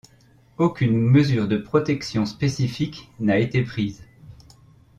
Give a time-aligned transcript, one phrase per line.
[0.57, 4.01] Aucune mesure de protection spécifique n'a été prise.